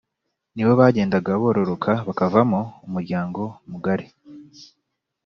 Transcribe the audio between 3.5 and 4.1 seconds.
mugari